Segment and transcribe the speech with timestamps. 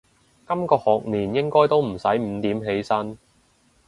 [0.47, 3.19] 今個學年應該都唔使五點起身